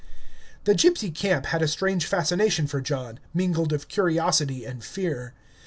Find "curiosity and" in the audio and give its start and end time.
3.87-4.83